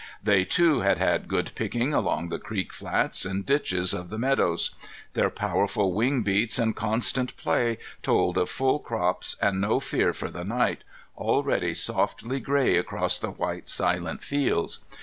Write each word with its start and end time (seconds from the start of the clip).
They, 0.23 0.45
too, 0.45 0.79
had 0.79 0.97
had 0.97 1.27
good 1.27 1.51
picking 1.53 1.93
along 1.93 2.29
the 2.29 2.39
creek 2.39 2.73
flats 2.73 3.23
and 3.23 3.45
ditches 3.45 3.93
of 3.93 4.09
the 4.09 4.17
meadows. 4.17 4.71
Their 5.13 5.29
powerful 5.29 5.93
wing 5.93 6.23
beats 6.23 6.57
and 6.57 6.75
constant 6.75 7.37
play 7.37 7.77
told 8.01 8.35
of 8.39 8.49
full 8.49 8.79
crops 8.79 9.37
and 9.43 9.61
no 9.61 9.79
fear 9.79 10.11
for 10.11 10.31
the 10.31 10.43
night, 10.43 10.83
already 11.15 11.75
softly 11.75 12.39
gray 12.39 12.77
across 12.77 13.19
the 13.19 13.29
white 13.29 13.69
silent 13.69 14.23
fields. 14.23 14.79